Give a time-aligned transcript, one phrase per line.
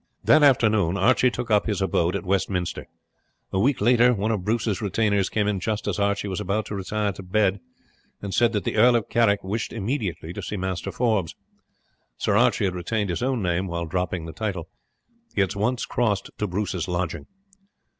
[0.23, 2.87] That afternoon Archie took up his abode at Westminster.
[3.53, 6.75] A week later one of Bruce's retainers came in just as Archie was about to
[6.75, 7.59] retire to bed,
[8.19, 11.35] and said that the Earl of Carrick wished immediately to see Master Forbes.
[12.17, 14.67] Sir Archie had retained his own name while dropping the title.
[15.35, 17.27] He at once crossed, to Bruce's lodging.